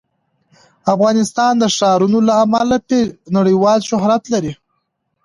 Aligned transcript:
افغانستان 0.93 1.53
د 1.59 1.63
ښارونو 1.75 2.19
له 2.27 2.33
امله 2.43 2.77
نړیوال 3.37 3.79
شهرت 3.89 4.23
لري. 4.33 4.53